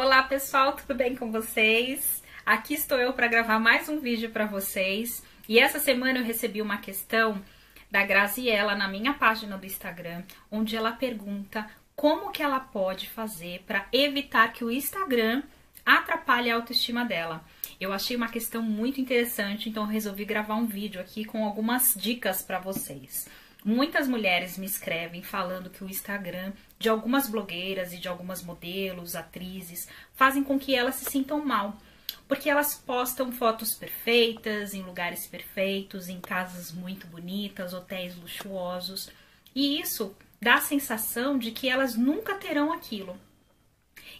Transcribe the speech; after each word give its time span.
Olá 0.00 0.22
pessoal, 0.22 0.76
tudo 0.76 0.94
bem 0.94 1.16
com 1.16 1.32
vocês? 1.32 2.22
Aqui 2.46 2.72
estou 2.72 2.96
eu 2.98 3.12
para 3.14 3.26
gravar 3.26 3.58
mais 3.58 3.88
um 3.88 3.98
vídeo 3.98 4.30
para 4.30 4.46
vocês. 4.46 5.24
E 5.48 5.58
essa 5.58 5.80
semana 5.80 6.20
eu 6.20 6.24
recebi 6.24 6.62
uma 6.62 6.76
questão 6.76 7.42
da 7.90 8.06
Graziella 8.06 8.76
na 8.76 8.86
minha 8.86 9.12
página 9.14 9.58
do 9.58 9.66
Instagram, 9.66 10.22
onde 10.52 10.76
ela 10.76 10.92
pergunta 10.92 11.68
como 11.96 12.30
que 12.30 12.44
ela 12.44 12.60
pode 12.60 13.08
fazer 13.08 13.64
para 13.66 13.88
evitar 13.92 14.52
que 14.52 14.64
o 14.64 14.70
Instagram 14.70 15.42
atrapalhe 15.84 16.48
a 16.48 16.54
autoestima 16.54 17.04
dela. 17.04 17.44
Eu 17.80 17.92
achei 17.92 18.16
uma 18.16 18.28
questão 18.28 18.62
muito 18.62 19.00
interessante, 19.00 19.68
então 19.68 19.84
resolvi 19.84 20.24
gravar 20.24 20.54
um 20.54 20.66
vídeo 20.66 21.00
aqui 21.00 21.24
com 21.24 21.44
algumas 21.44 21.92
dicas 21.96 22.40
para 22.40 22.60
vocês. 22.60 23.26
Muitas 23.64 24.06
mulheres 24.06 24.56
me 24.56 24.66
escrevem 24.66 25.22
falando 25.22 25.68
que 25.68 25.82
o 25.82 25.90
Instagram 25.90 26.52
de 26.78 26.88
algumas 26.88 27.28
blogueiras 27.28 27.92
e 27.92 27.98
de 27.98 28.08
algumas 28.08 28.42
modelos, 28.42 29.16
atrizes, 29.16 29.88
fazem 30.14 30.44
com 30.44 30.58
que 30.58 30.74
elas 30.74 30.94
se 30.94 31.10
sintam 31.10 31.44
mal. 31.44 31.76
Porque 32.28 32.48
elas 32.48 32.74
postam 32.74 33.32
fotos 33.32 33.74
perfeitas, 33.74 34.74
em 34.74 34.82
lugares 34.82 35.26
perfeitos, 35.26 36.08
em 36.08 36.20
casas 36.20 36.70
muito 36.70 37.06
bonitas, 37.06 37.74
hotéis 37.74 38.16
luxuosos. 38.16 39.10
E 39.54 39.80
isso 39.80 40.14
dá 40.40 40.54
a 40.54 40.60
sensação 40.60 41.38
de 41.38 41.50
que 41.50 41.68
elas 41.68 41.96
nunca 41.96 42.34
terão 42.36 42.72
aquilo. 42.72 43.18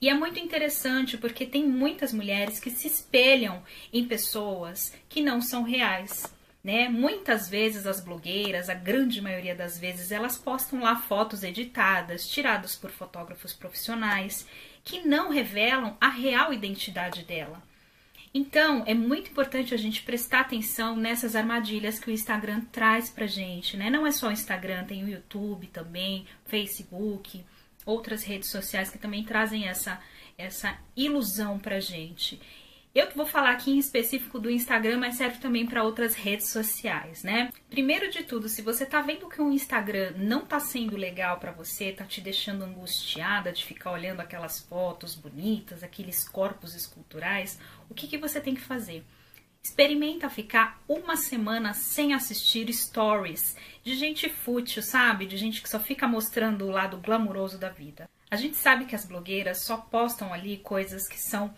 E 0.00 0.08
é 0.08 0.14
muito 0.14 0.38
interessante 0.38 1.18
porque 1.18 1.44
tem 1.44 1.66
muitas 1.66 2.12
mulheres 2.12 2.60
que 2.60 2.70
se 2.70 2.86
espelham 2.86 3.62
em 3.92 4.06
pessoas 4.06 4.94
que 5.08 5.20
não 5.20 5.40
são 5.40 5.62
reais 5.62 6.32
né? 6.64 6.88
Muitas 6.88 7.46
vezes 7.46 7.86
as 7.86 8.00
blogueiras, 8.00 8.70
a 8.70 8.74
grande 8.74 9.20
maioria 9.20 9.54
das 9.54 9.78
vezes, 9.78 10.10
elas 10.10 10.38
postam 10.38 10.80
lá 10.80 10.96
fotos 10.96 11.42
editadas, 11.42 12.26
tiradas 12.26 12.74
por 12.74 12.90
fotógrafos 12.90 13.52
profissionais, 13.52 14.48
que 14.82 15.06
não 15.06 15.30
revelam 15.30 15.96
a 16.00 16.08
real 16.08 16.54
identidade 16.54 17.22
dela. 17.22 17.62
Então, 18.32 18.82
é 18.86 18.94
muito 18.94 19.30
importante 19.30 19.74
a 19.74 19.76
gente 19.76 20.02
prestar 20.02 20.40
atenção 20.40 20.96
nessas 20.96 21.36
armadilhas 21.36 22.00
que 22.00 22.10
o 22.10 22.12
Instagram 22.12 22.62
traz 22.72 23.10
pra 23.10 23.26
gente, 23.26 23.76
né? 23.76 23.90
Não 23.90 24.06
é 24.06 24.10
só 24.10 24.28
o 24.28 24.32
Instagram, 24.32 24.84
tem 24.84 25.04
o 25.04 25.08
YouTube 25.08 25.68
também, 25.68 26.26
Facebook, 26.46 27.44
outras 27.84 28.24
redes 28.24 28.50
sociais 28.50 28.90
que 28.90 28.98
também 28.98 29.22
trazem 29.22 29.68
essa 29.68 30.00
essa 30.36 30.76
ilusão 30.96 31.60
pra 31.60 31.78
gente. 31.78 32.40
Eu 32.94 33.10
vou 33.10 33.26
falar 33.26 33.50
aqui 33.50 33.72
em 33.72 33.78
específico 33.78 34.38
do 34.38 34.48
Instagram, 34.48 34.98
mas 34.98 35.16
serve 35.16 35.38
também 35.38 35.66
para 35.66 35.82
outras 35.82 36.14
redes 36.14 36.50
sociais, 36.50 37.24
né? 37.24 37.50
Primeiro 37.68 38.08
de 38.08 38.22
tudo, 38.22 38.48
se 38.48 38.62
você 38.62 38.86
tá 38.86 39.00
vendo 39.00 39.28
que 39.28 39.42
o 39.42 39.50
Instagram 39.50 40.12
não 40.16 40.46
tá 40.46 40.60
sendo 40.60 40.96
legal 40.96 41.40
para 41.40 41.50
você, 41.50 41.90
tá 41.90 42.04
te 42.04 42.20
deixando 42.20 42.62
angustiada 42.62 43.50
de 43.50 43.64
ficar 43.64 43.90
olhando 43.90 44.20
aquelas 44.20 44.60
fotos 44.60 45.16
bonitas, 45.16 45.82
aqueles 45.82 46.28
corpos 46.28 46.72
esculturais, 46.72 47.58
o 47.90 47.94
que, 47.94 48.06
que 48.06 48.16
você 48.16 48.40
tem 48.40 48.54
que 48.54 48.60
fazer? 48.60 49.04
Experimenta 49.60 50.30
ficar 50.30 50.80
uma 50.88 51.16
semana 51.16 51.74
sem 51.74 52.14
assistir 52.14 52.72
stories 52.72 53.56
de 53.82 53.96
gente 53.96 54.28
fútil, 54.28 54.84
sabe? 54.84 55.26
De 55.26 55.36
gente 55.36 55.60
que 55.62 55.68
só 55.68 55.80
fica 55.80 56.06
mostrando 56.06 56.64
o 56.64 56.70
lado 56.70 56.98
glamuroso 56.98 57.58
da 57.58 57.70
vida. 57.70 58.08
A 58.30 58.36
gente 58.36 58.56
sabe 58.56 58.84
que 58.84 58.94
as 58.94 59.04
blogueiras 59.04 59.62
só 59.62 59.78
postam 59.78 60.32
ali 60.32 60.58
coisas 60.58 61.08
que 61.08 61.18
são 61.18 61.52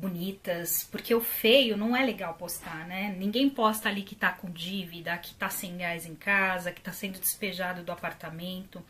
bonitas, 0.00 0.88
porque 0.90 1.14
o 1.14 1.20
feio 1.20 1.76
não 1.76 1.96
é 1.96 2.04
legal 2.04 2.34
postar, 2.34 2.86
né? 2.86 3.14
Ninguém 3.18 3.50
posta 3.50 3.88
ali 3.88 4.02
que 4.02 4.14
tá 4.14 4.32
com 4.32 4.50
dívida, 4.50 5.16
que 5.18 5.34
tá 5.34 5.48
sem 5.48 5.76
gás 5.76 6.06
em 6.06 6.14
casa, 6.14 6.72
que 6.72 6.80
tá 6.80 6.92
sendo 6.92 7.18
despejado 7.18 7.82
do 7.82 7.92
apartamento. 7.92 8.82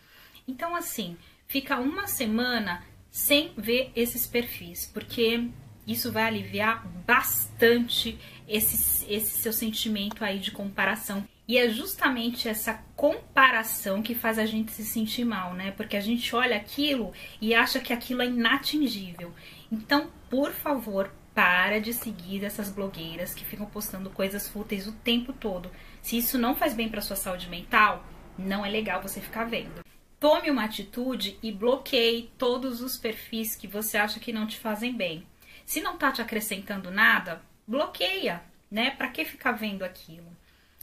Então, 0.46 0.76
assim, 0.76 1.16
fica 1.46 1.78
uma 1.78 2.06
semana 2.06 2.84
sem 3.10 3.52
ver 3.56 3.90
esses 3.96 4.26
perfis, 4.26 4.86
porque 4.92 5.48
isso 5.86 6.12
vai 6.12 6.24
aliviar 6.24 6.86
bastante 7.06 8.18
esse, 8.46 9.06
esse 9.10 9.38
seu 9.38 9.52
sentimento 9.52 10.22
aí 10.24 10.38
de 10.38 10.50
comparação. 10.50 11.26
E 11.48 11.56
é 11.56 11.66
justamente 11.70 12.46
essa 12.46 12.74
comparação 12.94 14.02
que 14.02 14.14
faz 14.14 14.38
a 14.38 14.44
gente 14.44 14.70
se 14.70 14.84
sentir 14.84 15.24
mal, 15.24 15.54
né? 15.54 15.70
Porque 15.70 15.96
a 15.96 16.00
gente 16.00 16.36
olha 16.36 16.54
aquilo 16.54 17.10
e 17.40 17.54
acha 17.54 17.80
que 17.80 17.90
aquilo 17.90 18.20
é 18.20 18.26
inatingível. 18.26 19.32
Então, 19.72 20.10
por 20.28 20.52
favor, 20.52 21.10
para 21.34 21.80
de 21.80 21.94
seguir 21.94 22.44
essas 22.44 22.70
blogueiras 22.70 23.32
que 23.32 23.46
ficam 23.46 23.64
postando 23.64 24.10
coisas 24.10 24.46
fúteis 24.46 24.86
o 24.86 24.92
tempo 24.92 25.32
todo. 25.32 25.70
Se 26.02 26.18
isso 26.18 26.36
não 26.36 26.54
faz 26.54 26.74
bem 26.74 26.90
para 26.90 27.00
sua 27.00 27.16
saúde 27.16 27.48
mental, 27.48 28.04
não 28.36 28.66
é 28.66 28.68
legal 28.68 29.00
você 29.00 29.18
ficar 29.18 29.44
vendo. 29.44 29.82
Tome 30.20 30.50
uma 30.50 30.64
atitude 30.64 31.38
e 31.42 31.50
bloqueie 31.50 32.30
todos 32.36 32.82
os 32.82 32.98
perfis 32.98 33.56
que 33.56 33.66
você 33.66 33.96
acha 33.96 34.20
que 34.20 34.32
não 34.32 34.46
te 34.46 34.58
fazem 34.58 34.92
bem. 34.92 35.26
Se 35.64 35.80
não 35.80 35.96
tá 35.96 36.12
te 36.12 36.20
acrescentando 36.20 36.90
nada, 36.90 37.40
bloqueia, 37.66 38.42
né? 38.70 38.90
Para 38.90 39.08
que 39.08 39.24
ficar 39.24 39.52
vendo 39.52 39.82
aquilo? 39.82 40.36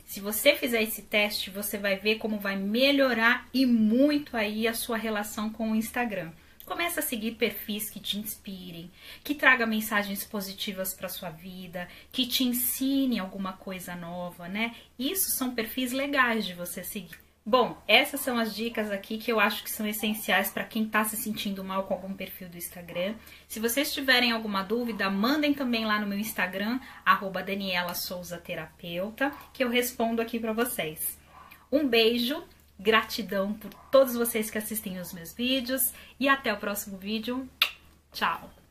Se 0.06 0.20
você 0.20 0.56
fizer 0.56 0.84
esse 0.84 1.02
teste, 1.02 1.50
você 1.50 1.78
vai 1.78 1.98
ver 1.98 2.18
como 2.18 2.40
vai 2.40 2.56
melhorar 2.56 3.48
e 3.54 3.66
muito 3.66 4.38
aí 4.38 4.68
a 4.68 4.74
sua 4.74 4.98
relação 4.98 5.50
com 5.50 5.72
o 5.72 5.76
Instagram. 5.76 6.32
Começa 6.64 7.00
a 7.00 7.04
seguir 7.04 7.36
perfis 7.36 7.90
que 7.90 8.00
te 8.00 8.18
inspirem, 8.18 8.90
que 9.24 9.36
traga 9.36 9.66
mensagens 9.66 10.24
positivas 10.24 10.94
para 10.94 11.10
sua 11.10 11.30
vida, 11.30 11.88
que 12.12 12.26
te 12.26 12.44
ensine 12.44 13.20
alguma 13.20 13.54
coisa 13.54 13.96
nova, 13.96 14.48
né? 14.48 14.76
Isso 14.98 15.32
são 15.32 15.54
perfis 15.54 15.92
legais 15.92 16.46
de 16.46 16.54
você 16.54 16.84
seguir. 16.84 17.25
Bom, 17.48 17.78
essas 17.88 18.22
são 18.22 18.40
as 18.40 18.56
dicas 18.56 18.90
aqui 18.90 19.20
que 19.20 19.32
eu 19.32 19.40
acho 19.40 19.64
que 19.64 19.70
são 19.70 19.86
essenciais 19.86 20.50
para 20.50 20.64
quem 20.64 20.86
está 20.86 21.04
se 21.04 21.16
sentindo 21.16 21.64
mal 21.64 21.84
com 21.84 21.94
algum 21.94 22.12
perfil 22.12 22.50
do 22.50 22.58
Instagram. 22.58 23.14
Se 23.48 23.60
vocês 23.60 23.94
tiverem 23.94 24.32
alguma 24.32 24.64
dúvida, 24.64 25.12
mandem 25.12 25.54
também 25.54 25.86
lá 25.86 26.00
no 26.00 26.08
meu 26.08 26.18
Instagram, 26.18 26.80
arroba 27.06 27.44
Daniela 27.44 27.94
Souza 27.94 28.40
Terapeuta, 28.40 29.32
que 29.54 29.64
eu 29.64 29.70
respondo 29.70 30.24
aqui 30.24 30.40
para 30.40 30.54
vocês. 30.54 31.20
Um 31.72 31.88
beijo 31.88 32.44
Gratidão 32.78 33.54
por 33.54 33.74
todos 33.92 34.16
vocês 34.16 34.50
que 34.50 34.58
assistem 34.58 35.00
os 35.00 35.14
meus 35.14 35.34
vídeos 35.34 35.94
e 36.20 36.28
até 36.28 36.52
o 36.52 36.58
próximo 36.58 36.98
vídeo. 36.98 37.48
Tchau! 38.12 38.65